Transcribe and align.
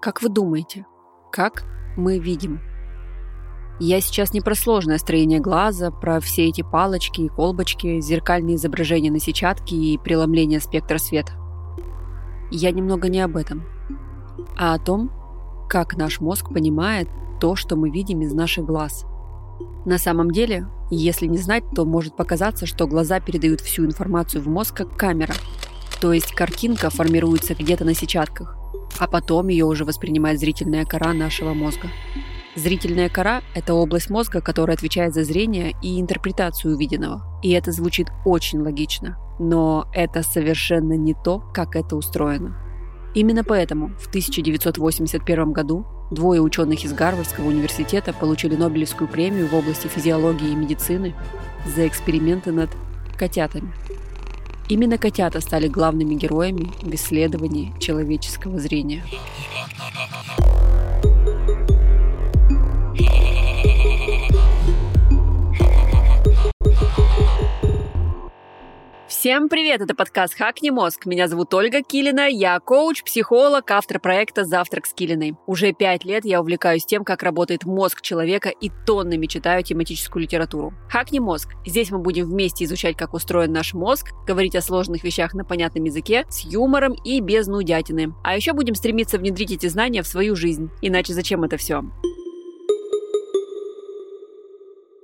Как 0.00 0.22
вы 0.22 0.30
думаете, 0.30 0.86
как 1.30 1.64
мы 1.94 2.18
видим? 2.18 2.60
Я 3.78 4.00
сейчас 4.00 4.32
не 4.32 4.40
про 4.40 4.54
сложное 4.54 4.96
строение 4.96 5.40
глаза, 5.40 5.90
про 5.90 6.20
все 6.20 6.46
эти 6.46 6.62
палочки 6.62 7.20
и 7.20 7.28
колбочки, 7.28 8.00
зеркальные 8.00 8.56
изображения 8.56 9.10
на 9.10 9.20
сетчатке 9.20 9.76
и 9.76 9.98
преломление 9.98 10.60
спектра 10.60 10.96
света. 10.96 11.32
Я 12.50 12.70
немного 12.70 13.10
не 13.10 13.20
об 13.20 13.36
этом, 13.36 13.66
а 14.56 14.72
о 14.72 14.78
том, 14.78 15.12
как 15.68 15.98
наш 15.98 16.20
мозг 16.20 16.48
понимает 16.48 17.10
то, 17.38 17.54
что 17.54 17.76
мы 17.76 17.90
видим 17.90 18.22
из 18.22 18.32
наших 18.32 18.64
глаз. 18.64 19.04
На 19.84 19.98
самом 19.98 20.30
деле, 20.30 20.66
если 20.90 21.26
не 21.26 21.38
знать, 21.38 21.64
то 21.74 21.84
может 21.84 22.16
показаться, 22.16 22.64
что 22.64 22.86
глаза 22.86 23.20
передают 23.20 23.60
всю 23.60 23.84
информацию 23.84 24.42
в 24.42 24.48
мозг 24.48 24.78
как 24.78 24.96
камера. 24.96 25.34
То 26.00 26.14
есть 26.14 26.32
картинка 26.32 26.88
формируется 26.88 27.54
где-то 27.54 27.84
на 27.84 27.92
сетчатках, 27.92 28.56
а 29.00 29.06
потом 29.06 29.48
ее 29.48 29.64
уже 29.64 29.84
воспринимает 29.84 30.38
зрительная 30.38 30.84
кора 30.84 31.14
нашего 31.14 31.54
мозга. 31.54 31.88
Зрительная 32.54 33.08
кора– 33.08 33.42
это 33.54 33.72
область 33.72 34.10
мозга, 34.10 34.42
которая 34.42 34.76
отвечает 34.76 35.14
за 35.14 35.24
зрение 35.24 35.74
и 35.82 35.98
интерпретацию 35.98 36.74
увиденного. 36.74 37.22
И 37.42 37.50
это 37.52 37.72
звучит 37.72 38.08
очень 38.26 38.60
логично. 38.60 39.16
Но 39.38 39.88
это 39.94 40.22
совершенно 40.22 40.92
не 40.94 41.14
то, 41.14 41.42
как 41.54 41.76
это 41.76 41.96
устроено. 41.96 42.56
Именно 43.14 43.42
поэтому 43.42 43.88
в 43.98 44.08
1981 44.08 45.52
году 45.52 45.86
двое 46.10 46.42
ученых 46.42 46.84
из 46.84 46.92
Гарвардского 46.92 47.48
университета 47.48 48.12
получили 48.12 48.54
Нобелевскую 48.54 49.08
премию 49.08 49.46
в 49.46 49.54
области 49.54 49.86
физиологии 49.86 50.50
и 50.50 50.56
медицины 50.56 51.14
за 51.64 51.86
эксперименты 51.88 52.52
над 52.52 52.70
котятами. 53.16 53.72
Именно 54.70 54.98
котята 54.98 55.40
стали 55.40 55.66
главными 55.66 56.14
героями 56.14 56.70
в 56.80 56.94
исследовании 56.94 57.72
человеческого 57.80 58.60
зрения. 58.60 59.02
Всем 69.20 69.50
привет! 69.50 69.82
Это 69.82 69.94
подкаст 69.94 70.34
«Хакни 70.34 70.70
мозг». 70.70 71.04
Меня 71.04 71.28
зовут 71.28 71.52
Ольга 71.52 71.82
Килина, 71.82 72.26
я 72.26 72.58
коуч, 72.58 73.02
психолог, 73.02 73.70
автор 73.70 74.00
проекта 74.00 74.44
«Завтрак 74.44 74.86
с 74.86 74.94
Килиной». 74.94 75.34
Уже 75.46 75.74
пять 75.74 76.06
лет 76.06 76.24
я 76.24 76.40
увлекаюсь 76.40 76.86
тем, 76.86 77.04
как 77.04 77.22
работает 77.22 77.66
мозг 77.66 78.00
человека 78.00 78.48
и 78.48 78.70
тоннами 78.86 79.26
читаю 79.26 79.62
тематическую 79.62 80.22
литературу. 80.22 80.72
«Хакни 80.88 81.18
мозг». 81.18 81.50
Здесь 81.66 81.90
мы 81.90 81.98
будем 81.98 82.30
вместе 82.30 82.64
изучать, 82.64 82.96
как 82.96 83.12
устроен 83.12 83.52
наш 83.52 83.74
мозг, 83.74 84.06
говорить 84.26 84.56
о 84.56 84.62
сложных 84.62 85.04
вещах 85.04 85.34
на 85.34 85.44
понятном 85.44 85.84
языке, 85.84 86.24
с 86.30 86.40
юмором 86.46 86.94
и 87.04 87.20
без 87.20 87.46
нудятины. 87.46 88.14
А 88.24 88.34
еще 88.34 88.54
будем 88.54 88.74
стремиться 88.74 89.18
внедрить 89.18 89.52
эти 89.52 89.66
знания 89.66 90.00
в 90.00 90.06
свою 90.06 90.34
жизнь. 90.34 90.70
Иначе 90.80 91.12
зачем 91.12 91.44
это 91.44 91.58
все? 91.58 91.82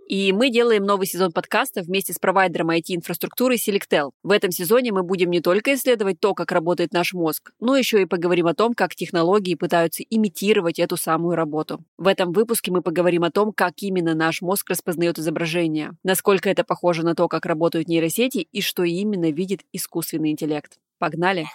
И 0.06 0.32
мы 0.32 0.50
делаем 0.50 0.84
новый 0.84 1.08
сезон 1.08 1.32
подкаста 1.32 1.82
вместе 1.82 2.12
с 2.12 2.18
провайдером 2.20 2.70
IT-инфраструктуры 2.70 3.56
Selectel. 3.56 4.12
В 4.22 4.30
этом 4.30 4.52
сезоне 4.52 4.92
мы 4.92 5.02
будем 5.02 5.30
не 5.30 5.40
только 5.40 5.74
исследовать 5.74 6.20
то, 6.20 6.32
как 6.32 6.52
работает 6.52 6.92
наш 6.92 7.12
мозг, 7.12 7.50
но 7.58 7.76
еще 7.76 8.00
и 8.00 8.06
поговорим 8.06 8.46
о 8.46 8.54
том, 8.54 8.74
как 8.74 8.94
технологии 8.94 9.56
пытаются 9.56 10.04
имитировать 10.04 10.78
эту 10.78 10.96
самую 10.96 11.34
работу. 11.34 11.80
В 11.98 12.06
этом 12.06 12.32
выпуске 12.32 12.70
мы 12.70 12.82
поговорим 12.82 13.24
о 13.24 13.32
том, 13.32 13.52
как 13.52 13.74
именно 13.78 14.14
наш 14.14 14.42
мозг 14.42 14.70
распознает 14.70 15.18
изображение, 15.18 15.90
насколько 16.04 16.48
это 16.48 16.62
похоже 16.62 17.02
на 17.02 17.16
то, 17.16 17.26
как 17.26 17.44
работают 17.44 17.88
нейросети 17.88 18.46
и 18.52 18.60
что 18.60 18.84
именно 18.84 19.32
видит 19.32 19.62
искусственный 19.72 20.30
интеллект. 20.30 20.78
Погнали! 21.00 21.46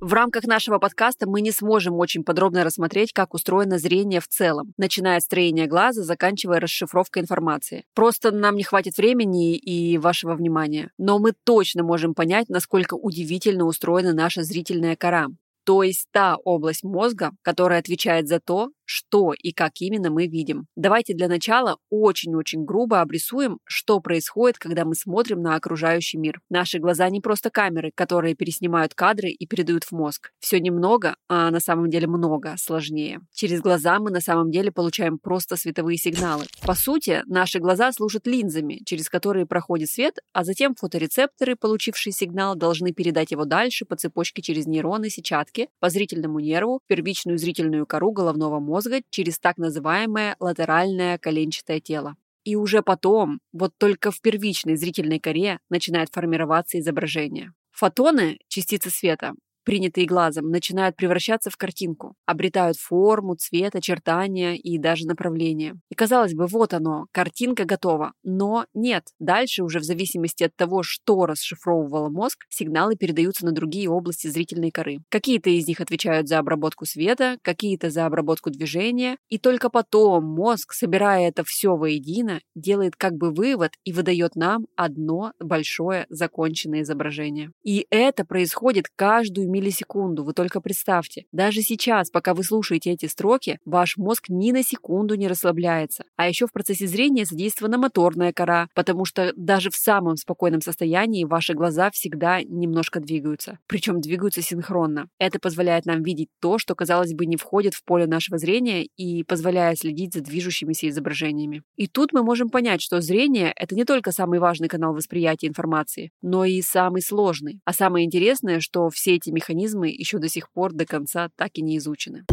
В 0.00 0.12
рамках 0.12 0.44
нашего 0.44 0.78
подкаста 0.78 1.28
мы 1.28 1.40
не 1.40 1.50
сможем 1.50 1.98
очень 1.98 2.22
подробно 2.22 2.62
рассмотреть, 2.62 3.12
как 3.12 3.34
устроено 3.34 3.78
зрение 3.78 4.20
в 4.20 4.28
целом, 4.28 4.72
начиная 4.76 5.16
от 5.16 5.24
строения 5.24 5.66
глаза, 5.66 6.04
заканчивая 6.04 6.60
расшифровкой 6.60 7.22
информации. 7.22 7.84
Просто 7.94 8.30
нам 8.30 8.54
не 8.54 8.62
хватит 8.62 8.96
времени 8.96 9.56
и 9.56 9.98
вашего 9.98 10.34
внимания. 10.34 10.92
Но 10.98 11.18
мы 11.18 11.32
точно 11.44 11.82
можем 11.82 12.14
понять, 12.14 12.48
насколько 12.48 12.94
удивительно 12.94 13.64
устроена 13.64 14.12
наша 14.12 14.44
зрительная 14.44 14.94
кора. 14.94 15.26
То 15.64 15.82
есть 15.82 16.06
та 16.12 16.36
область 16.44 16.84
мозга, 16.84 17.32
которая 17.42 17.80
отвечает 17.80 18.28
за 18.28 18.38
то, 18.38 18.70
что 18.88 19.34
и 19.34 19.52
как 19.52 19.72
именно 19.80 20.10
мы 20.10 20.26
видим. 20.26 20.66
Давайте 20.74 21.12
для 21.12 21.28
начала 21.28 21.76
очень-очень 21.90 22.64
грубо 22.64 23.02
обрисуем, 23.02 23.58
что 23.64 24.00
происходит, 24.00 24.58
когда 24.58 24.86
мы 24.86 24.94
смотрим 24.94 25.42
на 25.42 25.56
окружающий 25.56 26.16
мир. 26.16 26.40
Наши 26.48 26.78
глаза 26.78 27.08
не 27.10 27.20
просто 27.20 27.50
камеры, 27.50 27.92
которые 27.94 28.34
переснимают 28.34 28.94
кадры 28.94 29.28
и 29.28 29.46
передают 29.46 29.84
в 29.84 29.92
мозг. 29.92 30.30
Все 30.40 30.58
немного, 30.58 31.16
а 31.28 31.50
на 31.50 31.60
самом 31.60 31.90
деле 31.90 32.06
много 32.06 32.54
сложнее. 32.56 33.20
Через 33.34 33.60
глаза 33.60 33.98
мы 33.98 34.10
на 34.10 34.22
самом 34.22 34.50
деле 34.50 34.72
получаем 34.72 35.18
просто 35.18 35.56
световые 35.56 35.98
сигналы. 35.98 36.46
По 36.66 36.74
сути, 36.74 37.22
наши 37.26 37.58
глаза 37.58 37.92
служат 37.92 38.26
линзами, 38.26 38.80
через 38.86 39.10
которые 39.10 39.44
проходит 39.44 39.90
свет, 39.90 40.16
а 40.32 40.44
затем 40.44 40.74
фоторецепторы, 40.74 41.56
получившие 41.56 42.14
сигнал, 42.14 42.56
должны 42.56 42.92
передать 42.92 43.32
его 43.32 43.44
дальше 43.44 43.84
по 43.84 43.96
цепочке 43.96 44.40
через 44.40 44.66
нейроны 44.66 45.10
сетчатки, 45.10 45.68
по 45.78 45.90
зрительному 45.90 46.40
нерву, 46.40 46.80
первичную 46.86 47.36
зрительную 47.36 47.86
кору 47.86 48.12
головного 48.12 48.60
мозга, 48.60 48.77
мозга 48.78 49.02
через 49.10 49.40
так 49.40 49.58
называемое 49.58 50.36
латеральное 50.38 51.18
коленчатое 51.18 51.80
тело. 51.80 52.14
И 52.44 52.54
уже 52.54 52.82
потом, 52.82 53.40
вот 53.52 53.72
только 53.76 54.12
в 54.12 54.20
первичной 54.20 54.76
зрительной 54.76 55.18
коре, 55.18 55.58
начинает 55.68 56.10
формироваться 56.12 56.78
изображение. 56.78 57.52
Фотоны, 57.72 58.38
частицы 58.46 58.90
света, 58.90 59.32
принятые 59.68 60.06
глазом, 60.06 60.48
начинают 60.48 60.96
превращаться 60.96 61.50
в 61.50 61.58
картинку, 61.58 62.14
обретают 62.24 62.78
форму, 62.78 63.34
цвет, 63.34 63.76
очертания 63.76 64.54
и 64.54 64.78
даже 64.78 65.06
направление. 65.06 65.74
И 65.90 65.94
казалось 65.94 66.32
бы, 66.32 66.46
вот 66.46 66.72
оно, 66.72 67.04
картинка 67.12 67.66
готова. 67.66 68.12
Но 68.22 68.64
нет, 68.72 69.04
дальше 69.18 69.62
уже 69.62 69.80
в 69.80 69.84
зависимости 69.84 70.44
от 70.44 70.56
того, 70.56 70.82
что 70.82 71.26
расшифровывал 71.26 72.10
мозг, 72.10 72.46
сигналы 72.48 72.96
передаются 72.96 73.44
на 73.44 73.52
другие 73.52 73.90
области 73.90 74.28
зрительной 74.28 74.70
коры. 74.70 75.00
Какие-то 75.10 75.50
из 75.50 75.68
них 75.68 75.82
отвечают 75.82 76.28
за 76.28 76.38
обработку 76.38 76.86
света, 76.86 77.36
какие-то 77.42 77.90
за 77.90 78.06
обработку 78.06 78.48
движения, 78.48 79.18
и 79.28 79.36
только 79.36 79.68
потом 79.68 80.24
мозг, 80.24 80.72
собирая 80.72 81.28
это 81.28 81.44
все 81.44 81.76
воедино, 81.76 82.40
делает 82.54 82.96
как 82.96 83.18
бы 83.18 83.32
вывод 83.32 83.72
и 83.84 83.92
выдает 83.92 84.34
нам 84.34 84.64
одно 84.76 85.32
большое 85.38 86.06
законченное 86.08 86.80
изображение. 86.80 87.50
И 87.62 87.86
это 87.90 88.24
происходит 88.24 88.86
каждую 88.96 89.50
миллисекунду, 89.58 90.24
вы 90.24 90.32
только 90.32 90.60
представьте. 90.60 91.24
Даже 91.32 91.62
сейчас, 91.62 92.10
пока 92.10 92.34
вы 92.34 92.44
слушаете 92.44 92.92
эти 92.92 93.06
строки, 93.06 93.58
ваш 93.64 93.96
мозг 93.96 94.28
ни 94.28 94.52
на 94.52 94.62
секунду 94.62 95.14
не 95.14 95.28
расслабляется. 95.28 96.04
А 96.16 96.28
еще 96.28 96.46
в 96.46 96.52
процессе 96.52 96.86
зрения 96.86 97.24
задействована 97.24 97.78
моторная 97.78 98.32
кора, 98.32 98.68
потому 98.74 99.04
что 99.04 99.32
даже 99.36 99.70
в 99.70 99.76
самом 99.76 100.16
спокойном 100.16 100.60
состоянии 100.60 101.24
ваши 101.24 101.54
глаза 101.54 101.90
всегда 101.90 102.42
немножко 102.42 103.00
двигаются. 103.00 103.58
Причем 103.66 104.00
двигаются 104.00 104.42
синхронно. 104.42 105.08
Это 105.18 105.38
позволяет 105.38 105.86
нам 105.86 106.02
видеть 106.02 106.28
то, 106.40 106.58
что, 106.58 106.74
казалось 106.74 107.14
бы, 107.14 107.26
не 107.26 107.36
входит 107.36 107.74
в 107.74 107.84
поле 107.84 108.06
нашего 108.06 108.38
зрения 108.38 108.84
и 108.84 109.24
позволяет 109.24 109.78
следить 109.78 110.14
за 110.14 110.20
движущимися 110.20 110.88
изображениями. 110.88 111.62
И 111.76 111.86
тут 111.86 112.12
мы 112.12 112.22
можем 112.22 112.48
понять, 112.48 112.80
что 112.80 113.00
зрение— 113.00 113.52
это 113.56 113.74
не 113.74 113.84
только 113.84 114.12
самый 114.12 114.38
важный 114.38 114.68
канал 114.68 114.94
восприятия 114.94 115.48
информации, 115.48 116.10
но 116.22 116.44
и 116.44 116.62
самый 116.62 117.02
сложный. 117.02 117.60
А 117.64 117.72
самое 117.72 118.06
интересное, 118.06 118.60
что 118.60 118.88
все 118.90 119.16
эти 119.16 119.30
механизмы 119.30 119.47
механизмы 119.48 119.88
еще 119.88 120.18
до 120.18 120.28
сих 120.28 120.50
пор 120.50 120.72
до 120.72 120.84
конца 120.84 121.30
так 121.36 121.52
и 121.54 121.62
не 121.62 121.78
изучены. 121.78 122.24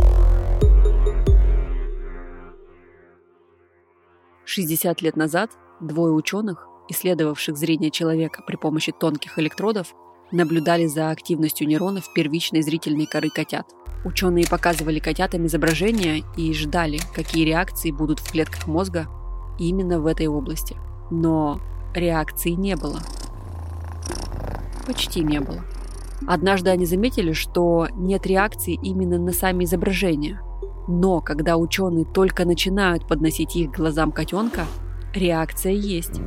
60 4.45 5.01
лет 5.01 5.15
назад 5.15 5.51
двое 5.79 6.13
ученых, 6.13 6.67
исследовавших 6.89 7.57
зрение 7.57 7.89
человека 7.89 8.43
при 8.45 8.57
помощи 8.57 8.91
тонких 8.91 9.39
электродов, 9.39 9.93
наблюдали 10.31 10.87
за 10.87 11.09
активностью 11.09 11.67
нейронов 11.67 12.11
первичной 12.13 12.61
зрительной 12.61 13.05
коры 13.05 13.29
котят. 13.29 13.65
Ученые 14.03 14.45
показывали 14.47 14.99
котятам 14.99 15.45
изображения 15.47 16.23
и 16.37 16.53
ждали, 16.53 16.99
какие 17.15 17.45
реакции 17.45 17.91
будут 17.91 18.19
в 18.19 18.31
клетках 18.31 18.67
мозга 18.67 19.07
именно 19.57 19.99
в 19.99 20.05
этой 20.05 20.27
области. 20.27 20.75
Но 21.09 21.59
реакции 21.95 22.51
не 22.51 22.75
было. 22.75 22.99
Почти 24.85 25.21
не 25.21 25.39
было. 25.39 25.63
Однажды 26.27 26.69
они 26.69 26.85
заметили, 26.85 27.33
что 27.33 27.87
нет 27.95 28.25
реакции 28.25 28.79
именно 28.81 29.17
на 29.17 29.31
сами 29.31 29.65
изображения. 29.65 30.41
Но 30.87 31.21
когда 31.21 31.57
ученые 31.57 32.05
только 32.05 32.45
начинают 32.45 33.07
подносить 33.07 33.55
их 33.55 33.71
глазам 33.71 34.11
котенка, 34.11 34.65
реакция 35.13 35.73
есть. 35.73 36.21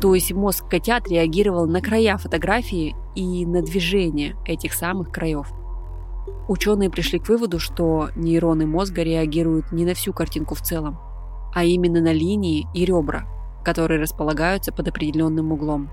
То 0.00 0.14
есть 0.14 0.32
мозг 0.32 0.68
котят 0.68 1.08
реагировал 1.08 1.66
на 1.66 1.80
края 1.80 2.16
фотографии 2.16 2.96
и 3.14 3.46
на 3.46 3.62
движение 3.62 4.36
этих 4.46 4.72
самых 4.72 5.10
краев. 5.10 5.52
Ученые 6.48 6.90
пришли 6.90 7.18
к 7.18 7.28
выводу, 7.28 7.58
что 7.58 8.08
нейроны 8.16 8.66
мозга 8.66 9.02
реагируют 9.02 9.70
не 9.72 9.84
на 9.84 9.94
всю 9.94 10.12
картинку 10.12 10.54
в 10.54 10.62
целом, 10.62 10.98
а 11.54 11.64
именно 11.64 12.00
на 12.00 12.12
линии 12.12 12.66
и 12.74 12.84
ребра, 12.84 13.26
которые 13.64 14.00
располагаются 14.00 14.72
под 14.72 14.88
определенным 14.88 15.52
углом 15.52 15.90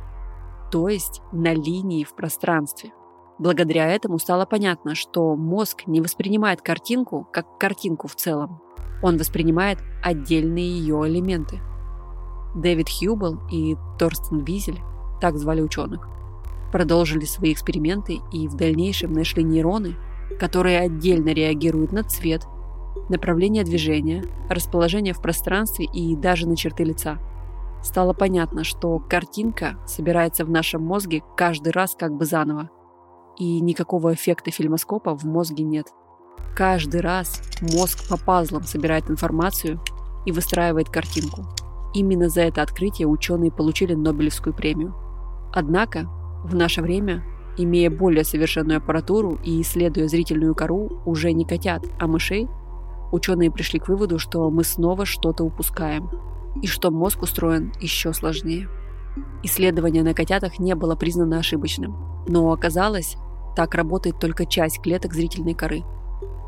то 0.71 0.89
есть 0.89 1.21
на 1.31 1.53
линии 1.53 2.03
в 2.03 2.15
пространстве. 2.15 2.91
Благодаря 3.39 3.87
этому 3.87 4.19
стало 4.19 4.45
понятно, 4.45 4.95
что 4.95 5.35
мозг 5.35 5.87
не 5.87 6.01
воспринимает 6.01 6.61
картинку 6.61 7.27
как 7.31 7.57
картинку 7.57 8.07
в 8.07 8.15
целом. 8.15 8.61
Он 9.01 9.17
воспринимает 9.17 9.79
отдельные 10.03 10.69
ее 10.69 11.07
элементы. 11.07 11.59
Дэвид 12.55 12.89
Хьюбл 12.89 13.39
и 13.49 13.77
Торстен 13.97 14.39
Визель, 14.39 14.79
так 15.21 15.37
звали 15.37 15.61
ученых, 15.61 16.07
продолжили 16.71 17.25
свои 17.25 17.53
эксперименты 17.53 18.19
и 18.33 18.47
в 18.47 18.55
дальнейшем 18.55 19.13
нашли 19.13 19.43
нейроны, 19.43 19.95
которые 20.39 20.79
отдельно 20.79 21.29
реагируют 21.29 21.91
на 21.91 22.03
цвет, 22.03 22.45
направление 23.09 23.63
движения, 23.63 24.23
расположение 24.49 25.13
в 25.13 25.21
пространстве 25.21 25.85
и 25.85 26.15
даже 26.15 26.47
на 26.47 26.55
черты 26.55 26.83
лица. 26.83 27.19
Стало 27.81 28.13
понятно, 28.13 28.63
что 28.63 28.99
картинка 28.99 29.77
собирается 29.85 30.43
в 30.45 30.49
нашем 30.49 30.83
мозге 30.83 31.23
каждый 31.37 31.71
раз 31.71 31.95
как 31.97 32.13
бы 32.13 32.25
заново, 32.25 32.69
и 33.37 33.61
никакого 33.61 34.13
эффекта 34.13 34.51
фильмоскопа 34.51 35.15
в 35.15 35.23
мозге 35.23 35.63
нет. 35.63 35.87
Каждый 36.55 37.01
раз 37.01 37.41
мозг 37.61 38.09
по 38.09 38.17
пазлам 38.17 38.63
собирает 38.63 39.09
информацию 39.09 39.79
и 40.25 40.31
выстраивает 40.31 40.89
картинку. 40.89 41.45
Именно 41.93 42.29
за 42.29 42.41
это 42.41 42.61
открытие 42.61 43.07
ученые 43.07 43.51
получили 43.51 43.93
Нобелевскую 43.93 44.53
премию. 44.53 44.93
Однако, 45.53 46.09
в 46.43 46.53
наше 46.53 46.81
время, 46.81 47.23
имея 47.57 47.89
более 47.89 48.23
совершенную 48.23 48.77
аппаратуру 48.77 49.39
и 49.43 49.61
исследуя 49.61 50.07
зрительную 50.07 50.53
кору 50.53 51.01
уже 51.05 51.31
не 51.31 51.45
котят, 51.45 51.85
а 51.97 52.07
мышей, 52.07 52.47
ученые 53.11 53.51
пришли 53.51 53.79
к 53.79 53.87
выводу, 53.87 54.19
что 54.19 54.49
мы 54.51 54.63
снова 54.63 55.05
что-то 55.05 55.43
упускаем, 55.43 56.09
и 56.61 56.67
что 56.67 56.91
мозг 56.91 57.21
устроен 57.21 57.73
еще 57.79 58.13
сложнее. 58.13 58.69
Исследование 59.43 60.03
на 60.03 60.13
котятах 60.13 60.59
не 60.59 60.75
было 60.75 60.95
признано 60.95 61.39
ошибочным, 61.39 62.23
но 62.27 62.51
оказалось, 62.51 63.17
так 63.55 63.75
работает 63.75 64.19
только 64.19 64.45
часть 64.45 64.81
клеток 64.81 65.13
зрительной 65.13 65.53
коры. 65.53 65.83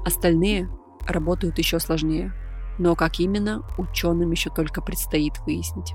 Остальные 0.06 0.70
работают 1.08 1.58
еще 1.58 1.80
сложнее. 1.80 2.34
Но 2.78 2.96
как 2.96 3.20
именно, 3.20 3.64
ученым 3.78 4.32
еще 4.32 4.50
только 4.50 4.82
предстоит 4.82 5.34
выяснить. 5.46 5.94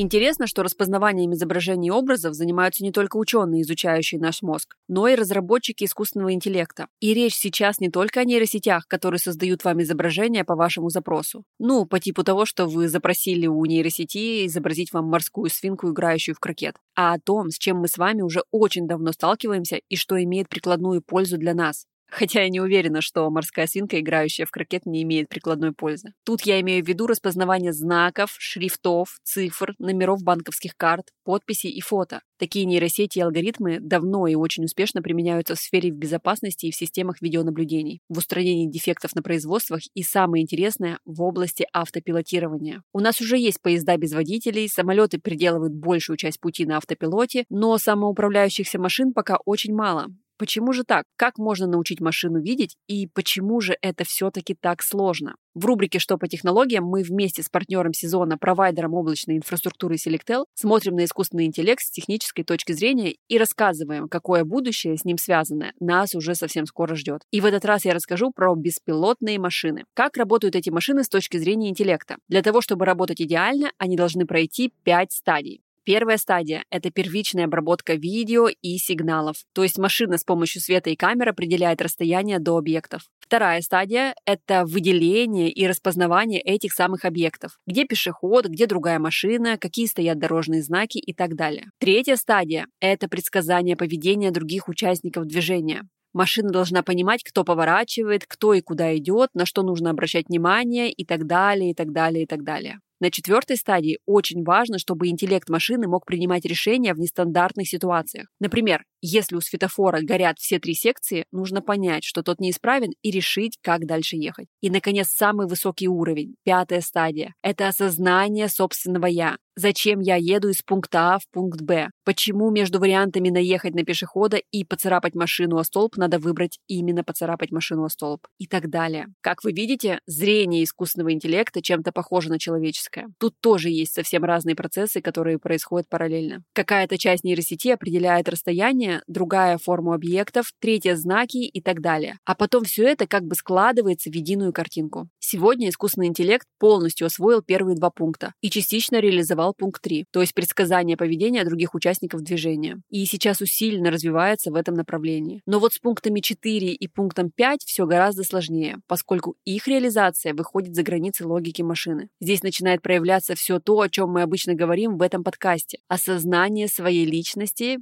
Интересно, 0.00 0.46
что 0.46 0.62
распознаванием 0.62 1.34
изображений 1.34 1.88
и 1.88 1.90
образов 1.90 2.34
занимаются 2.34 2.84
не 2.84 2.92
только 2.92 3.16
ученые, 3.16 3.62
изучающие 3.62 4.20
наш 4.20 4.42
мозг, 4.42 4.76
но 4.86 5.08
и 5.08 5.16
разработчики 5.16 5.82
искусственного 5.82 6.32
интеллекта. 6.34 6.86
И 7.00 7.14
речь 7.14 7.34
сейчас 7.34 7.80
не 7.80 7.90
только 7.90 8.20
о 8.20 8.24
нейросетях, 8.24 8.86
которые 8.86 9.18
создают 9.18 9.64
вам 9.64 9.82
изображения 9.82 10.44
по 10.44 10.54
вашему 10.54 10.88
запросу. 10.88 11.42
Ну, 11.58 11.84
по 11.84 11.98
типу 11.98 12.22
того, 12.22 12.46
что 12.46 12.66
вы 12.66 12.86
запросили 12.86 13.48
у 13.48 13.64
нейросети 13.64 14.46
изобразить 14.46 14.92
вам 14.92 15.06
морскую 15.06 15.50
свинку, 15.50 15.90
играющую 15.90 16.36
в 16.36 16.38
крокет, 16.38 16.76
а 16.94 17.14
о 17.14 17.18
том, 17.18 17.50
с 17.50 17.58
чем 17.58 17.78
мы 17.78 17.88
с 17.88 17.98
вами 17.98 18.22
уже 18.22 18.44
очень 18.52 18.86
давно 18.86 19.10
сталкиваемся 19.10 19.80
и 19.88 19.96
что 19.96 20.22
имеет 20.22 20.48
прикладную 20.48 21.02
пользу 21.02 21.38
для 21.38 21.54
нас. 21.54 21.86
Хотя 22.10 22.42
я 22.42 22.48
не 22.48 22.60
уверена, 22.60 23.00
что 23.00 23.28
морская 23.30 23.66
свинка, 23.66 24.00
играющая 24.00 24.46
в 24.46 24.50
крокет, 24.50 24.86
не 24.86 25.02
имеет 25.02 25.28
прикладной 25.28 25.72
пользы. 25.72 26.14
Тут 26.24 26.42
я 26.42 26.60
имею 26.60 26.84
в 26.84 26.88
виду 26.88 27.06
распознавание 27.06 27.72
знаков, 27.72 28.34
шрифтов, 28.38 29.18
цифр, 29.24 29.74
номеров 29.78 30.22
банковских 30.22 30.76
карт, 30.76 31.08
подписей 31.24 31.70
и 31.70 31.80
фото. 31.80 32.22
Такие 32.38 32.64
нейросети 32.64 33.18
и 33.18 33.22
алгоритмы 33.22 33.78
давно 33.80 34.26
и 34.26 34.34
очень 34.34 34.64
успешно 34.64 35.02
применяются 35.02 35.54
в 35.54 35.58
сфере 35.58 35.90
безопасности 35.90 36.66
и 36.66 36.70
в 36.70 36.76
системах 36.76 37.20
видеонаблюдений, 37.20 38.00
в 38.08 38.18
устранении 38.18 38.70
дефектов 38.70 39.14
на 39.14 39.22
производствах 39.22 39.82
и, 39.92 40.02
самое 40.02 40.42
интересное, 40.42 41.00
в 41.04 41.20
области 41.20 41.66
автопилотирования. 41.72 42.82
У 42.92 43.00
нас 43.00 43.20
уже 43.20 43.36
есть 43.36 43.60
поезда 43.60 43.96
без 43.96 44.12
водителей, 44.12 44.68
самолеты 44.68 45.18
переделывают 45.18 45.74
большую 45.74 46.16
часть 46.16 46.40
пути 46.40 46.64
на 46.64 46.78
автопилоте, 46.78 47.44
но 47.50 47.76
самоуправляющихся 47.76 48.78
машин 48.78 49.12
пока 49.12 49.38
очень 49.44 49.74
мало. 49.74 50.06
Почему 50.38 50.72
же 50.72 50.84
так? 50.84 51.04
Как 51.16 51.36
можно 51.36 51.66
научить 51.66 52.00
машину 52.00 52.40
видеть 52.40 52.76
и 52.86 53.08
почему 53.08 53.60
же 53.60 53.76
это 53.82 54.04
все-таки 54.04 54.54
так 54.54 54.82
сложно? 54.82 55.34
В 55.54 55.66
рубрике 55.66 55.98
«Что 55.98 56.16
по 56.16 56.28
технологиям» 56.28 56.84
мы 56.84 57.02
вместе 57.02 57.42
с 57.42 57.48
партнером 57.48 57.92
сезона, 57.92 58.38
провайдером 58.38 58.94
облачной 58.94 59.36
инфраструктуры 59.36 59.96
Selectel, 59.96 60.44
смотрим 60.54 60.94
на 60.94 61.04
искусственный 61.04 61.46
интеллект 61.46 61.82
с 61.82 61.90
технической 61.90 62.44
точки 62.44 62.70
зрения 62.70 63.16
и 63.26 63.38
рассказываем, 63.38 64.08
какое 64.08 64.44
будущее 64.44 64.96
с 64.96 65.04
ним 65.04 65.18
связанное 65.18 65.72
нас 65.80 66.14
уже 66.14 66.36
совсем 66.36 66.66
скоро 66.66 66.94
ждет. 66.94 67.22
И 67.32 67.40
в 67.40 67.44
этот 67.44 67.64
раз 67.64 67.84
я 67.84 67.92
расскажу 67.92 68.30
про 68.30 68.54
беспилотные 68.54 69.40
машины. 69.40 69.84
Как 69.94 70.16
работают 70.16 70.54
эти 70.54 70.70
машины 70.70 71.02
с 71.02 71.08
точки 71.08 71.38
зрения 71.38 71.70
интеллекта? 71.70 72.18
Для 72.28 72.42
того, 72.42 72.60
чтобы 72.60 72.84
работать 72.84 73.20
идеально, 73.20 73.72
они 73.78 73.96
должны 73.96 74.26
пройти 74.26 74.72
5 74.84 75.10
стадий. 75.10 75.62
Первая 75.88 76.18
стадия– 76.18 76.64
это 76.70 76.90
первичная 76.90 77.46
обработка 77.46 77.94
видео 77.94 78.48
и 78.48 78.76
сигналов, 78.76 79.36
то 79.54 79.62
есть 79.62 79.78
машина 79.78 80.18
с 80.18 80.22
помощью 80.22 80.60
света 80.60 80.90
и 80.90 80.96
камер 80.96 81.30
определяет 81.30 81.80
расстояние 81.80 82.40
до 82.40 82.58
объектов. 82.58 83.04
Вторая 83.20 83.62
стадия– 83.62 84.14
это 84.26 84.66
выделение 84.66 85.50
и 85.50 85.66
распознавание 85.66 86.42
этих 86.42 86.74
самых 86.74 87.06
объектов. 87.06 87.58
Где 87.66 87.86
пешеход, 87.86 88.48
где 88.48 88.66
другая 88.66 88.98
машина, 88.98 89.56
какие 89.56 89.86
стоят 89.86 90.18
дорожные 90.18 90.62
знаки 90.62 90.98
и 90.98 91.14
так 91.14 91.36
далее. 91.36 91.70
Третья 91.78 92.16
стадия– 92.16 92.66
это 92.80 93.08
предсказание 93.08 93.74
поведения 93.74 94.30
других 94.30 94.68
участников 94.68 95.24
движения. 95.24 95.84
Машина 96.12 96.50
должна 96.50 96.82
понимать, 96.82 97.22
кто 97.22 97.44
поворачивает, 97.44 98.26
кто 98.26 98.52
и 98.52 98.60
куда 98.60 98.94
идет, 98.94 99.30
на 99.32 99.46
что 99.46 99.62
нужно 99.62 99.88
обращать 99.88 100.28
внимание 100.28 100.92
и 100.92 101.06
так 101.06 101.26
далее, 101.26 101.70
и 101.70 101.74
так 101.74 101.92
далее, 101.92 102.24
и 102.24 102.26
так 102.26 102.44
далее. 102.44 102.78
На 103.00 103.10
четвертой 103.10 103.56
стадии 103.56 103.98
очень 104.06 104.42
важно, 104.42 104.78
чтобы 104.78 105.08
интеллект 105.08 105.48
машины 105.48 105.86
мог 105.86 106.04
принимать 106.04 106.44
решения 106.44 106.94
в 106.94 106.98
нестандартных 106.98 107.68
ситуациях. 107.68 108.28
Например, 108.40 108.84
если 109.00 109.36
у 109.36 109.40
светофора 109.40 110.00
горят 110.02 110.38
все 110.38 110.58
три 110.58 110.74
секции, 110.74 111.24
нужно 111.32 111.60
понять, 111.62 112.04
что 112.04 112.22
тот 112.22 112.40
неисправен 112.40 112.92
и 113.02 113.10
решить, 113.10 113.58
как 113.62 113.86
дальше 113.86 114.16
ехать. 114.16 114.48
И, 114.60 114.70
наконец, 114.70 115.08
самый 115.08 115.46
высокий 115.46 115.88
уровень, 115.88 116.34
пятая 116.44 116.80
стадия– 116.80 117.34
это 117.42 117.68
осознание 117.68 118.48
собственного 118.48 119.06
«я». 119.06 119.36
Зачем 119.60 119.98
я 119.98 120.14
еду 120.14 120.50
из 120.50 120.62
пункта 120.62 121.14
А 121.14 121.18
в 121.18 121.28
пункт 121.32 121.62
Б? 121.62 121.90
Почему 122.04 122.48
между 122.48 122.78
вариантами 122.78 123.28
наехать 123.28 123.74
на 123.74 123.82
пешехода 123.82 124.36
и 124.52 124.62
поцарапать 124.62 125.16
машину 125.16 125.56
о 125.58 125.64
столб 125.64 125.96
надо 125.96 126.20
выбрать 126.20 126.60
именно 126.68 127.02
поцарапать 127.02 127.50
машину 127.50 127.82
о 127.82 127.88
столб? 127.88 128.28
И 128.38 128.46
так 128.46 128.70
далее. 128.70 129.08
Как 129.20 129.42
вы 129.42 129.50
видите, 129.50 129.98
зрение 130.06 130.62
искусственного 130.62 131.12
интеллекта 131.12 131.60
чем-то 131.60 131.90
похоже 131.90 132.28
на 132.28 132.38
человеческое. 132.38 133.08
Тут 133.18 133.34
тоже 133.40 133.68
есть 133.68 133.94
совсем 133.94 134.22
разные 134.22 134.54
процессы, 134.54 135.00
которые 135.00 135.40
происходят 135.40 135.88
параллельно. 135.88 136.44
Какая-то 136.52 136.96
часть 136.96 137.24
нейросети 137.24 137.70
определяет 137.70 138.28
расстояние, 138.28 138.87
другая 139.06 139.58
форму 139.58 139.92
объектов, 139.92 140.52
третья 140.60 140.96
знаки 140.96 141.38
и 141.38 141.60
так 141.60 141.80
далее. 141.80 142.18
А 142.24 142.34
потом 142.34 142.64
все 142.64 142.84
это 142.84 143.06
как 143.06 143.24
бы 143.24 143.34
складывается 143.34 144.10
в 144.10 144.14
единую 144.14 144.52
картинку. 144.52 145.08
Сегодня 145.30 145.68
искусственный 145.68 146.06
интеллект 146.06 146.46
полностью 146.58 147.06
освоил 147.06 147.42
первые 147.42 147.76
два 147.76 147.90
пункта 147.90 148.32
и 148.40 148.48
частично 148.48 148.98
реализовал 148.98 149.52
пункт 149.52 149.82
3, 149.82 150.06
то 150.10 150.22
есть 150.22 150.32
предсказание 150.32 150.96
поведения 150.96 151.44
других 151.44 151.74
участников 151.74 152.22
движения. 152.22 152.80
И 152.88 153.04
сейчас 153.04 153.42
усиленно 153.42 153.90
развивается 153.90 154.50
в 154.50 154.54
этом 154.54 154.74
направлении. 154.74 155.42
Но 155.44 155.58
вот 155.58 155.74
с 155.74 155.78
пунктами 155.78 156.20
4 156.20 156.72
и 156.72 156.88
пунктом 156.88 157.30
5 157.30 157.62
все 157.64 157.84
гораздо 157.86 158.24
сложнее, 158.24 158.78
поскольку 158.86 159.36
их 159.44 159.68
реализация 159.68 160.32
выходит 160.32 160.74
за 160.74 160.82
границы 160.82 161.26
логики 161.26 161.60
машины. 161.60 162.08
Здесь 162.20 162.42
начинает 162.42 162.80
проявляться 162.80 163.34
все 163.34 163.58
то, 163.58 163.80
о 163.80 163.88
чем 163.88 164.10
мы 164.10 164.22
обычно 164.22 164.54
говорим 164.54 164.96
в 164.96 165.02
этом 165.02 165.24
подкасте. 165.24 165.78
Осознание 165.88 166.68
своей 166.68 167.04
личности, 167.04 167.76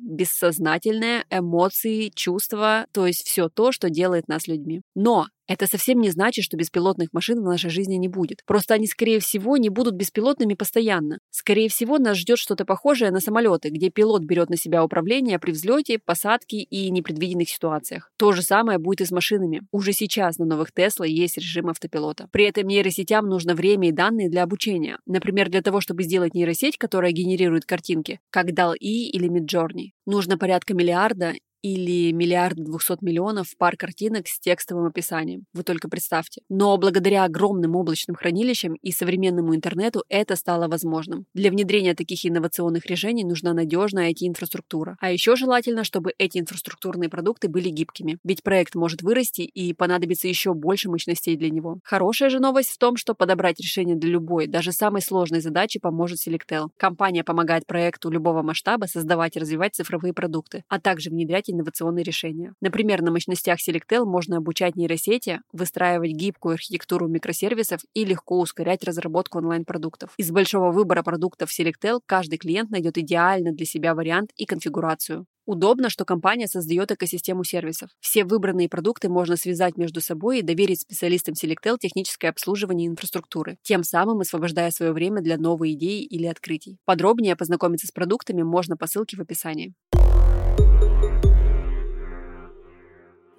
эмоции, 1.31 2.11
чувства, 2.15 2.87
то 2.93 3.07
есть 3.07 3.26
все 3.26 3.49
то, 3.49 3.73
что 3.73 3.91
делает 3.91 4.29
нас 4.29 4.47
людьми. 4.49 4.83
Но 4.95 5.26
это 5.49 5.67
совсем 5.67 6.00
не 6.00 6.11
значит, 6.11 6.45
что 6.45 6.57
беспилотных 6.57 7.12
машин 7.12 7.41
в 7.41 7.45
нашей 7.45 7.71
жизни 7.71 7.97
не 7.97 8.09
будет. 8.09 8.43
Просто 8.47 8.75
они, 8.75 8.87
скорее 8.87 9.21
всего, 9.21 9.57
не 9.57 9.69
будут 9.69 9.95
беспилотными 9.95 10.55
постоянно. 10.55 11.19
Скорее 11.31 11.69
всего, 11.69 11.99
нас 11.99 12.17
ждет 12.17 12.38
что-то 12.38 12.65
похожее 12.65 13.11
на 13.11 13.21
самолеты, 13.21 13.71
где 13.71 13.91
пилот 13.91 14.23
берет 14.23 14.50
на 14.50 14.57
себя 14.57 14.85
управление 14.85 15.38
при 15.38 15.53
взлете, 15.53 15.99
посадке 16.05 16.59
и 16.59 16.91
непредвиденных 16.91 17.49
ситуациях. 17.49 18.11
То 18.17 18.33
же 18.33 18.43
самое 18.43 18.79
будет 18.79 19.03
и 19.03 19.05
с 19.05 19.11
машинами. 19.11 19.62
Уже 19.71 19.93
сейчас 19.93 20.38
на 20.38 20.47
новых 20.47 20.73
Тесла 20.73 21.07
есть 21.07 21.38
режим 21.38 21.69
автопилота. 21.69 22.29
При 22.33 22.45
этом 22.45 22.67
нейросетям 22.67 23.26
нужно 23.26 23.55
время 23.55 23.88
и 23.88 23.93
данные 23.93 24.29
для 24.29 24.43
обучения. 24.43 24.99
Например, 25.07 25.49
для 25.49 25.62
того, 25.62 25.81
чтобы 25.81 26.03
сделать 26.03 26.35
нейросеть, 26.35 26.79
которая 26.79 27.12
генерирует 27.12 27.65
картинки, 27.65 28.21
как 28.31 28.50
DAL-E 28.50 29.11
или 29.11 29.29
Midjourney, 29.31 29.91
нужно 30.07 30.38
порядка 30.38 30.75
миллиарда 30.75 31.35
или 31.63 32.13
миллиард 32.13 32.57
двухсот 32.57 33.03
миллионов 33.03 33.57
пар 33.57 33.77
картинок 33.77 34.27
с 34.29 34.39
текстовым 34.39 34.87
описанием. 34.87 35.45
Вы 35.53 35.63
только 35.63 35.89
представьте. 35.89 36.43
Но 36.49 36.77
благодаря 36.77 37.25
огромным 37.25 37.77
облачным 37.77 38.17
хранилищам 38.17 38.75
и 38.75 38.93
современному 38.93 39.55
интернету 39.55 40.05
это 40.09 40.37
стало 40.37 40.69
возможным. 40.69 41.27
Для 41.35 41.51
внедрения 41.51 41.95
таких 41.95 42.25
инновационных 42.25 42.87
решений 42.87 43.25
нужна 43.25 43.53
надежная 43.53 44.11
IT-инфраструктура. 44.11 44.97
А 45.01 45.11
еще 45.11 45.37
желательно, 45.37 45.85
чтобы 45.85 46.13
эти 46.19 46.39
инфраструктурные 46.39 47.09
продукты 47.09 47.49
были 47.49 47.69
гибкими. 47.69 48.19
Ведь 48.25 48.43
проект 48.43 48.75
может 48.75 49.03
вырасти 49.03 49.43
и 49.43 49.73
понадобится 49.73 50.29
еще 50.29 50.55
больше 50.55 50.89
мощностей 50.89 51.37
для 51.37 51.51
него. 51.51 51.79
Хорошая 51.85 52.31
же 52.31 52.41
новость 52.41 52.71
в 52.71 52.79
том, 52.79 52.97
что 52.97 53.15
подобрать 53.15 53.61
решение 53.61 53.97
для 53.97 54.11
любой, 54.11 54.47
даже 54.47 54.73
самой 54.73 55.03
сложной 55.03 55.41
задачи 55.41 55.79
поможет 55.79 56.19
Selectel. 56.27 56.69
Компания 56.77 57.25
помогает 57.25 57.67
проекту 57.67 58.11
любого 58.11 58.43
масштаба 58.43 58.87
создавать 58.87 59.37
и 59.37 59.41
развивать 59.41 59.75
цифровые 59.75 60.13
продукты, 60.13 60.65
а 60.69 60.81
также 60.81 61.11
внедрять 61.11 61.46
инновационные 61.50 62.03
решения. 62.03 62.55
Например, 62.61 63.03
на 63.03 63.11
мощностях 63.11 63.59
Selectel 63.59 64.05
можно 64.05 64.38
обучать 64.38 64.76
нейросети, 64.76 65.41
выстраивать 65.53 66.12
гибкую 66.12 66.55
архитектуру 66.55 67.09
микросервисов 67.09 67.81
и 67.95 68.05
легко 68.05 68.38
ускорять 68.38 68.85
разработку 68.85 69.38
онлайн-продуктов. 69.38 70.12
Из 70.17 70.31
большого 70.31 70.71
выбора 70.71 71.03
продуктов 71.03 71.50
Selectel 71.50 72.00
каждый 72.07 72.38
клиент 72.38 72.71
найдет 72.71 72.99
идеально 72.99 73.53
для 73.53 73.67
себя 73.67 73.95
вариант 73.95 74.31
и 74.37 74.47
конфигурацию. 74.47 75.26
Удобно, 75.47 75.91
что 75.91 76.05
компания 76.05 76.49
создает 76.49 76.91
экосистему 76.91 77.45
сервисов. 77.45 77.91
Все 78.00 78.25
выбранные 78.25 78.69
продукты 78.69 79.09
можно 79.09 79.37
связать 79.37 79.76
между 79.76 80.00
собой 80.00 80.41
и 80.41 80.43
доверить 80.43 80.81
специалистам 80.81 81.35
Selectel 81.35 81.79
техническое 81.79 82.29
обслуживание 82.29 82.88
инфраструктуры, 82.88 83.57
тем 83.62 83.85
самым 83.85 84.21
освобождая 84.21 84.73
свое 84.73 84.93
время 84.93 85.23
для 85.23 85.38
новой 85.38 85.75
идеи 85.75 86.03
или 86.03 86.26
открытий. 86.26 86.79
Подробнее 86.85 87.37
познакомиться 87.37 87.87
с 87.87 87.93
продуктами 87.93 88.43
можно 88.43 88.76
по 88.76 88.88
ссылке 88.88 89.17
в 89.17 89.21
описании. 89.21 89.73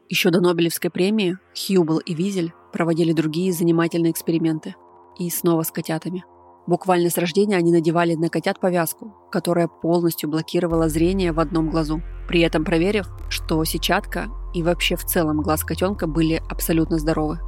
Еще 0.09 0.29
до 0.29 0.39
Нобелевской 0.39 0.89
премии 0.89 1.37
Хьюбл 1.53 1.97
и 1.97 2.13
Визель 2.13 2.53
проводили 2.71 3.11
другие 3.11 3.51
занимательные 3.51 4.11
эксперименты. 4.11 4.75
И 5.19 5.29
снова 5.29 5.63
с 5.63 5.71
котятами. 5.71 6.23
Буквально 6.65 7.09
с 7.09 7.17
рождения 7.17 7.57
они 7.57 7.73
надевали 7.73 8.15
на 8.15 8.29
котят 8.29 8.59
повязку, 8.59 9.13
которая 9.31 9.67
полностью 9.67 10.29
блокировала 10.29 10.87
зрение 10.87 11.33
в 11.33 11.39
одном 11.41 11.69
глазу, 11.69 12.01
при 12.29 12.39
этом 12.41 12.63
проверив, 12.63 13.07
что 13.29 13.61
сетчатка 13.65 14.27
и 14.53 14.63
вообще 14.63 14.95
в 14.95 15.03
целом 15.03 15.41
глаз 15.41 15.63
котенка 15.63 16.07
были 16.07 16.41
абсолютно 16.49 16.99
здоровы. 16.99 17.39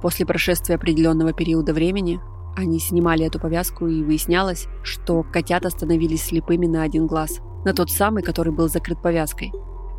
После 0.00 0.24
прошествия 0.24 0.76
определенного 0.76 1.32
периода 1.32 1.72
времени 1.72 2.20
они 2.56 2.78
снимали 2.78 3.26
эту 3.26 3.40
повязку 3.40 3.88
и 3.88 4.04
выяснялось, 4.04 4.66
что 4.84 5.24
котята 5.24 5.70
становились 5.70 6.22
слепыми 6.22 6.66
на 6.66 6.82
один 6.82 7.08
глаз, 7.08 7.40
на 7.64 7.72
тот 7.74 7.90
самый, 7.90 8.22
который 8.22 8.52
был 8.52 8.68
закрыт 8.68 9.02
повязкой, 9.02 9.52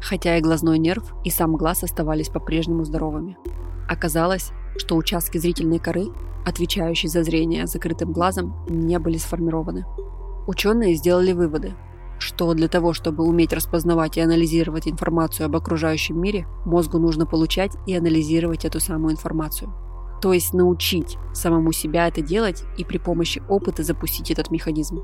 хотя 0.05 0.37
и 0.37 0.41
глазной 0.41 0.77
нерв, 0.77 1.13
и 1.23 1.29
сам 1.29 1.55
глаз 1.55 1.83
оставались 1.83 2.29
по-прежнему 2.29 2.85
здоровыми. 2.85 3.37
Оказалось, 3.89 4.51
что 4.77 4.95
участки 4.95 5.37
зрительной 5.37 5.79
коры 5.79 6.07
отвечающие 6.45 7.09
за 7.09 7.23
зрение 7.23 7.65
закрытым 7.65 8.13
глазом, 8.13 8.55
не 8.69 8.99
были 8.99 9.17
сформированы. 9.17 9.85
Ученые 10.47 10.93
сделали 10.93 11.33
выводы, 11.33 11.73
что 12.19 12.53
для 12.53 12.67
того, 12.67 12.93
чтобы 12.93 13.25
уметь 13.25 13.51
распознавать 13.51 14.17
и 14.17 14.21
анализировать 14.21 14.87
информацию 14.87 15.47
об 15.47 15.55
окружающем 15.55 16.21
мире, 16.21 16.47
мозгу 16.65 16.99
нужно 16.99 17.25
получать 17.25 17.71
и 17.87 17.95
анализировать 17.95 18.63
эту 18.63 18.79
самую 18.79 19.13
информацию. 19.13 19.73
То 20.21 20.33
есть 20.33 20.53
научить 20.53 21.17
самому 21.33 21.71
себя 21.71 22.07
это 22.07 22.21
делать 22.21 22.63
и 22.77 22.85
при 22.85 22.99
помощи 22.99 23.43
опыта 23.49 23.83
запустить 23.83 24.31
этот 24.31 24.49
механизм. 24.49 25.01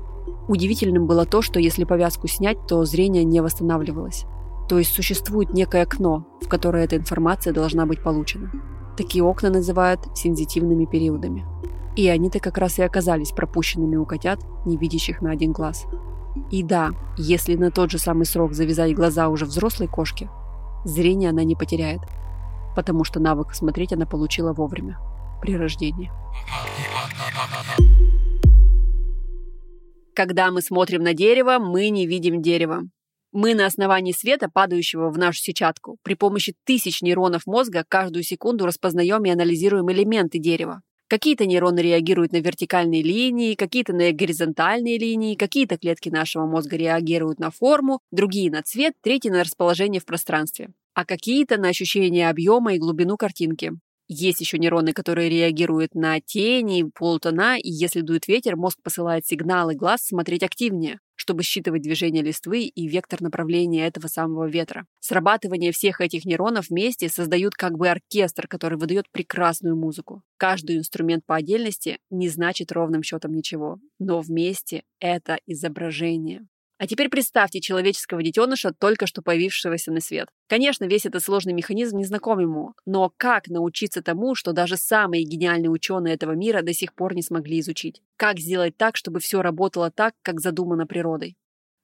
Удивительным 0.48 1.06
было 1.06 1.26
то, 1.26 1.42
что 1.42 1.60
если 1.60 1.84
повязку 1.84 2.28
снять, 2.28 2.66
то 2.66 2.84
зрение 2.84 3.24
не 3.24 3.40
восстанавливалось. 3.40 4.24
То 4.72 4.78
есть 4.78 4.94
существует 4.94 5.52
некое 5.52 5.82
окно, 5.82 6.26
в 6.40 6.48
которое 6.48 6.84
эта 6.84 6.96
информация 6.96 7.52
должна 7.52 7.84
быть 7.84 8.02
получена. 8.02 8.50
Такие 8.96 9.22
окна 9.22 9.50
называют 9.50 10.00
сензитивными 10.16 10.86
периодами. 10.86 11.44
И 11.94 12.08
они-то 12.08 12.40
как 12.40 12.56
раз 12.56 12.78
и 12.78 12.82
оказались 12.82 13.32
пропущенными 13.32 13.96
у 13.96 14.06
котят, 14.06 14.40
не 14.64 14.78
видящих 14.78 15.20
на 15.20 15.30
один 15.30 15.52
глаз. 15.52 15.84
И 16.50 16.62
да, 16.62 16.92
если 17.18 17.54
на 17.54 17.70
тот 17.70 17.90
же 17.90 17.98
самый 17.98 18.24
срок 18.24 18.54
завязать 18.54 18.94
глаза 18.94 19.28
уже 19.28 19.44
взрослой 19.44 19.88
кошке, 19.88 20.30
зрение 20.86 21.28
она 21.28 21.44
не 21.44 21.54
потеряет, 21.54 22.00
потому 22.74 23.04
что 23.04 23.20
навык 23.20 23.52
смотреть 23.52 23.92
она 23.92 24.06
получила 24.06 24.54
вовремя, 24.54 24.98
при 25.42 25.54
рождении. 25.54 26.10
Когда 30.16 30.50
мы 30.50 30.62
смотрим 30.62 31.02
на 31.02 31.12
дерево, 31.12 31.58
мы 31.58 31.90
не 31.90 32.06
видим 32.06 32.40
дерево. 32.40 32.84
Мы 33.32 33.54
на 33.54 33.64
основании 33.64 34.12
света, 34.12 34.50
падающего 34.52 35.08
в 35.08 35.16
нашу 35.16 35.40
сетчатку, 35.40 35.96
при 36.02 36.14
помощи 36.14 36.54
тысяч 36.64 37.00
нейронов 37.00 37.46
мозга 37.46 37.82
каждую 37.88 38.24
секунду 38.24 38.66
распознаем 38.66 39.24
и 39.24 39.30
анализируем 39.30 39.90
элементы 39.90 40.38
дерева. 40.38 40.82
Какие-то 41.08 41.46
нейроны 41.46 41.80
реагируют 41.80 42.32
на 42.32 42.40
вертикальные 42.40 43.02
линии, 43.02 43.54
какие-то 43.54 43.94
на 43.94 44.12
горизонтальные 44.12 44.98
линии, 44.98 45.34
какие-то 45.34 45.78
клетки 45.78 46.10
нашего 46.10 46.46
мозга 46.46 46.76
реагируют 46.76 47.38
на 47.38 47.50
форму, 47.50 48.00
другие 48.10 48.50
на 48.50 48.62
цвет, 48.62 48.94
третьи 49.02 49.30
на 49.30 49.44
расположение 49.44 50.00
в 50.00 50.04
пространстве, 50.04 50.70
а 50.94 51.06
какие-то 51.06 51.56
на 51.56 51.68
ощущение 51.68 52.28
объема 52.28 52.74
и 52.74 52.78
глубину 52.78 53.16
картинки. 53.16 53.72
Есть 54.08 54.40
еще 54.40 54.58
нейроны, 54.58 54.92
которые 54.92 55.28
реагируют 55.28 55.94
на 55.94 56.20
тени, 56.20 56.84
полутона, 56.94 57.56
и 57.58 57.70
если 57.70 58.00
дует 58.00 58.28
ветер, 58.28 58.56
мозг 58.56 58.78
посылает 58.82 59.26
сигналы 59.26 59.74
глаз 59.74 60.02
смотреть 60.02 60.42
активнее 60.42 60.98
чтобы 61.22 61.44
считывать 61.44 61.82
движение 61.82 62.20
листвы 62.20 62.64
и 62.64 62.88
вектор 62.88 63.22
направления 63.22 63.86
этого 63.86 64.08
самого 64.08 64.48
ветра. 64.48 64.86
Срабатывание 64.98 65.70
всех 65.70 66.00
этих 66.00 66.24
нейронов 66.24 66.68
вместе 66.68 67.08
создают 67.08 67.54
как 67.54 67.78
бы 67.78 67.88
оркестр, 67.88 68.48
который 68.48 68.76
выдает 68.76 69.06
прекрасную 69.12 69.76
музыку. 69.76 70.22
Каждый 70.36 70.78
инструмент 70.78 71.24
по 71.24 71.36
отдельности 71.36 71.98
не 72.10 72.28
значит 72.28 72.72
ровным 72.72 73.04
счетом 73.04 73.34
ничего, 73.34 73.78
но 74.00 74.20
вместе 74.20 74.82
это 74.98 75.38
изображение. 75.46 76.48
А 76.82 76.86
теперь 76.88 77.08
представьте 77.08 77.60
человеческого 77.60 78.24
детеныша, 78.24 78.72
только 78.76 79.06
что 79.06 79.22
появившегося 79.22 79.92
на 79.92 80.00
свет. 80.00 80.26
Конечно, 80.48 80.84
весь 80.84 81.06
этот 81.06 81.22
сложный 81.22 81.52
механизм 81.52 81.98
не 81.98 82.04
знаком 82.04 82.40
ему, 82.40 82.74
но 82.86 83.12
как 83.16 83.46
научиться 83.46 84.02
тому, 84.02 84.34
что 84.34 84.52
даже 84.52 84.76
самые 84.76 85.22
гениальные 85.22 85.70
ученые 85.70 86.14
этого 86.14 86.32
мира 86.32 86.60
до 86.62 86.74
сих 86.74 86.92
пор 86.92 87.14
не 87.14 87.22
смогли 87.22 87.60
изучить? 87.60 88.02
Как 88.16 88.40
сделать 88.40 88.76
так, 88.76 88.96
чтобы 88.96 89.20
все 89.20 89.42
работало 89.42 89.92
так, 89.92 90.14
как 90.22 90.40
задумано 90.40 90.84
природой? 90.84 91.36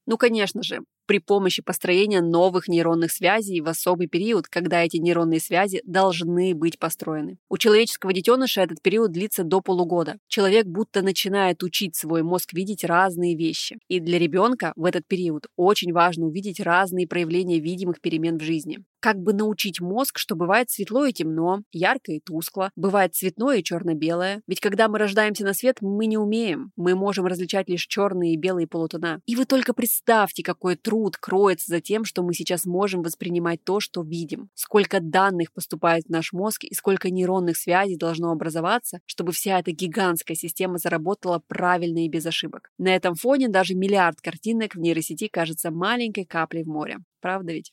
Ну, 0.06 0.16
конечно 0.16 0.64
же, 0.64 0.80
при 1.08 1.18
помощи 1.18 1.62
построения 1.62 2.20
новых 2.20 2.68
нейронных 2.68 3.10
связей 3.10 3.62
в 3.62 3.68
особый 3.68 4.08
период, 4.08 4.46
когда 4.46 4.84
эти 4.84 4.98
нейронные 4.98 5.40
связи 5.40 5.80
должны 5.84 6.54
быть 6.54 6.78
построены. 6.78 7.38
У 7.48 7.56
человеческого 7.56 8.12
детеныша 8.12 8.60
этот 8.60 8.82
период 8.82 9.10
длится 9.10 9.42
до 9.42 9.62
полугода. 9.62 10.18
Человек 10.28 10.66
будто 10.66 11.00
начинает 11.00 11.62
учить 11.62 11.96
свой 11.96 12.22
мозг 12.22 12.52
видеть 12.52 12.84
разные 12.84 13.34
вещи. 13.34 13.78
И 13.88 14.00
для 14.00 14.18
ребенка 14.18 14.74
в 14.76 14.84
этот 14.84 15.06
период 15.06 15.46
очень 15.56 15.92
важно 15.92 16.26
увидеть 16.26 16.60
разные 16.60 17.08
проявления 17.08 17.58
видимых 17.58 18.02
перемен 18.02 18.38
в 18.38 18.42
жизни 18.42 18.80
как 19.00 19.18
бы 19.18 19.32
научить 19.32 19.80
мозг, 19.80 20.18
что 20.18 20.34
бывает 20.34 20.70
светло 20.70 21.04
и 21.04 21.12
темно, 21.12 21.62
ярко 21.72 22.12
и 22.12 22.20
тускло, 22.20 22.70
бывает 22.76 23.14
цветное 23.14 23.58
и 23.58 23.62
черно-белое. 23.62 24.42
Ведь 24.46 24.60
когда 24.60 24.88
мы 24.88 24.98
рождаемся 24.98 25.44
на 25.44 25.54
свет, 25.54 25.78
мы 25.80 26.06
не 26.06 26.18
умеем. 26.18 26.72
Мы 26.76 26.94
можем 26.94 27.26
различать 27.26 27.68
лишь 27.68 27.86
черные 27.86 28.34
и 28.34 28.36
белые 28.36 28.66
полутона. 28.66 29.20
И 29.26 29.36
вы 29.36 29.44
только 29.44 29.72
представьте, 29.72 30.42
какой 30.42 30.76
труд 30.76 31.16
кроется 31.16 31.66
за 31.68 31.80
тем, 31.80 32.04
что 32.04 32.22
мы 32.22 32.34
сейчас 32.34 32.64
можем 32.64 33.02
воспринимать 33.02 33.62
то, 33.64 33.80
что 33.80 34.02
видим. 34.02 34.50
Сколько 34.54 35.00
данных 35.00 35.52
поступает 35.52 36.04
в 36.06 36.10
наш 36.10 36.32
мозг 36.32 36.64
и 36.64 36.74
сколько 36.74 37.10
нейронных 37.10 37.56
связей 37.56 37.96
должно 37.96 38.30
образоваться, 38.30 39.00
чтобы 39.06 39.32
вся 39.32 39.58
эта 39.58 39.70
гигантская 39.70 40.36
система 40.36 40.78
заработала 40.78 41.42
правильно 41.46 42.04
и 42.04 42.08
без 42.08 42.26
ошибок. 42.26 42.70
На 42.78 42.94
этом 42.94 43.14
фоне 43.14 43.48
даже 43.48 43.74
миллиард 43.74 44.20
картинок 44.20 44.74
в 44.74 44.78
нейросети 44.78 45.28
кажется 45.28 45.70
маленькой 45.70 46.24
каплей 46.24 46.64
в 46.64 46.68
море. 46.68 46.98
Правда 47.20 47.52
ведь? 47.52 47.72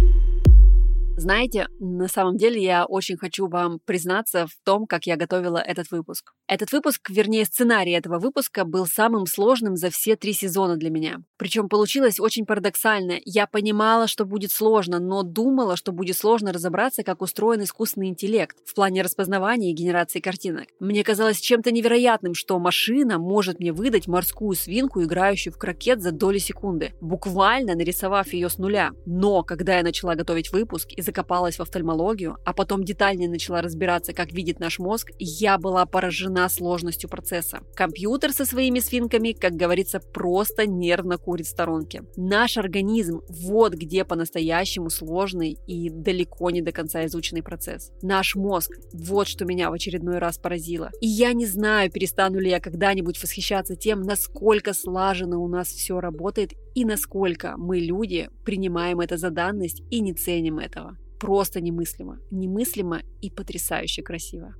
Знаете, 1.21 1.67
на 1.79 2.07
самом 2.07 2.35
деле 2.35 2.59
я 2.59 2.83
очень 2.83 3.15
хочу 3.15 3.45
вам 3.47 3.77
признаться 3.85 4.47
в 4.47 4.55
том, 4.65 4.87
как 4.87 5.05
я 5.05 5.17
готовила 5.17 5.59
этот 5.59 5.91
выпуск. 5.91 6.33
Этот 6.47 6.71
выпуск, 6.71 7.11
вернее 7.11 7.45
сценарий 7.45 7.91
этого 7.91 8.17
выпуска, 8.17 8.65
был 8.65 8.87
самым 8.87 9.27
сложным 9.27 9.75
за 9.75 9.91
все 9.91 10.15
три 10.15 10.33
сезона 10.33 10.77
для 10.77 10.89
меня. 10.89 11.17
Причем 11.37 11.69
получилось 11.69 12.19
очень 12.19 12.47
парадоксально. 12.47 13.19
Я 13.23 13.45
понимала, 13.45 14.07
что 14.07 14.25
будет 14.25 14.51
сложно, 14.51 14.97
но 14.97 15.21
думала, 15.21 15.77
что 15.77 15.91
будет 15.91 16.17
сложно 16.17 16.51
разобраться, 16.51 17.03
как 17.03 17.21
устроен 17.21 17.61
искусственный 17.61 18.07
интеллект 18.07 18.57
в 18.65 18.73
плане 18.73 19.03
распознавания 19.03 19.69
и 19.69 19.75
генерации 19.75 20.21
картинок. 20.21 20.69
Мне 20.79 21.03
казалось 21.03 21.39
чем-то 21.39 21.71
невероятным, 21.71 22.33
что 22.33 22.57
машина 22.57 23.19
может 23.19 23.59
мне 23.59 23.73
выдать 23.73 24.07
морскую 24.07 24.55
свинку, 24.55 25.03
играющую 25.03 25.53
в 25.53 25.59
крокет 25.59 26.01
за 26.01 26.11
доли 26.11 26.39
секунды, 26.39 26.95
буквально 26.99 27.75
нарисовав 27.75 28.33
ее 28.33 28.49
с 28.49 28.57
нуля. 28.57 28.89
Но 29.05 29.43
когда 29.43 29.77
я 29.77 29.83
начала 29.83 30.15
готовить 30.15 30.51
выпуск 30.51 30.89
и 30.91 31.10
закопалась 31.11 31.57
в 31.57 31.61
офтальмологию, 31.61 32.37
а 32.45 32.53
потом 32.53 32.85
детальнее 32.85 33.29
начала 33.29 33.61
разбираться, 33.61 34.13
как 34.13 34.31
видит 34.31 34.61
наш 34.61 34.79
мозг, 34.79 35.11
я 35.19 35.57
была 35.57 35.85
поражена 35.85 36.47
сложностью 36.47 37.09
процесса. 37.09 37.59
Компьютер 37.75 38.31
со 38.31 38.45
своими 38.45 38.79
свинками, 38.79 39.33
как 39.33 39.53
говорится, 39.53 39.99
просто 39.99 40.65
нервно 40.65 41.17
курит 41.17 41.47
в 41.47 41.49
сторонке. 41.49 42.03
Наш 42.15 42.57
организм– 42.57 43.21
вот 43.27 43.73
где 43.73 44.05
по-настоящему 44.05 44.89
сложный 44.89 45.57
и 45.67 45.89
далеко 45.89 46.49
не 46.49 46.61
до 46.61 46.71
конца 46.71 47.05
изученный 47.05 47.43
процесс. 47.43 47.91
Наш 48.01 48.35
мозг– 48.35 48.71
вот 48.93 49.27
что 49.27 49.43
меня 49.43 49.69
в 49.69 49.73
очередной 49.73 50.19
раз 50.19 50.37
поразило. 50.37 50.91
И 51.01 51.07
я 51.07 51.33
не 51.33 51.45
знаю, 51.45 51.91
перестану 51.91 52.39
ли 52.39 52.49
я 52.49 52.61
когда-нибудь 52.61 53.21
восхищаться 53.21 53.75
тем, 53.75 54.01
насколько 54.01 54.73
слаженно 54.73 55.39
у 55.39 55.49
нас 55.49 55.67
все 55.67 55.99
работает 55.99 56.53
и 56.73 56.85
насколько 56.85 57.55
мы, 57.57 57.79
люди, 57.79 58.29
принимаем 58.45 59.01
это 59.01 59.17
за 59.17 59.29
данность 59.29 59.83
и 59.89 59.99
не 59.99 60.13
ценим 60.13 60.59
этого. 60.59 60.97
Просто 61.21 61.61
немыслимо. 61.61 62.17
Немыслимо 62.31 63.01
и 63.21 63.29
потрясающе 63.29 64.01
красиво. 64.01 64.55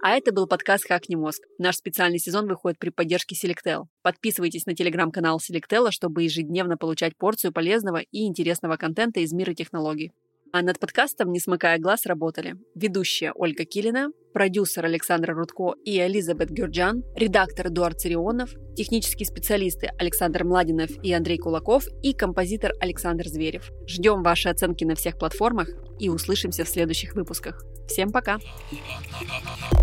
А 0.00 0.12
это 0.12 0.32
был 0.32 0.46
подкаст 0.46 0.86
«Хакни 0.88 1.14
мозг». 1.14 1.42
Наш 1.58 1.76
специальный 1.76 2.18
сезон 2.18 2.48
выходит 2.48 2.78
при 2.78 2.88
поддержке 2.88 3.34
Selectel. 3.36 3.82
Подписывайтесь 4.00 4.64
на 4.64 4.74
телеграм-канал 4.74 5.38
Selectel, 5.38 5.90
чтобы 5.90 6.22
ежедневно 6.22 6.78
получать 6.78 7.16
порцию 7.18 7.52
полезного 7.52 7.98
и 7.98 8.26
интересного 8.26 8.76
контента 8.76 9.20
из 9.20 9.32
мира 9.32 9.52
технологий. 9.52 10.12
А 10.52 10.62
над 10.62 10.78
подкастом, 10.78 11.32
не 11.32 11.40
смыкая 11.40 11.78
глаз, 11.78 12.06
работали 12.06 12.56
ведущая 12.74 13.32
Ольга 13.34 13.64
Килина, 13.64 14.08
продюсер 14.32 14.84
Александр 14.84 15.34
Рудко 15.34 15.74
и 15.84 15.98
Элизабет 15.98 16.50
Гюрджан, 16.50 17.04
редактор 17.14 17.68
Эдуард 17.68 18.00
Царионов, 18.00 18.50
технические 18.74 19.26
специалисты 19.26 19.90
Александр 19.98 20.44
Младинов 20.44 20.90
и 21.02 21.12
Андрей 21.12 21.38
Кулаков 21.38 21.84
и 22.02 22.14
композитор 22.14 22.72
Александр 22.80 23.28
Зверев. 23.28 23.70
Ждем 23.86 24.22
ваши 24.22 24.48
оценки 24.48 24.84
на 24.84 24.94
всех 24.94 25.18
платформах 25.18 25.68
и 25.98 26.08
услышимся 26.08 26.64
в 26.64 26.68
следующих 26.68 27.14
выпусках. 27.14 27.62
Всем 27.88 28.10
пока! 28.10 28.38
Пока. 28.38 29.77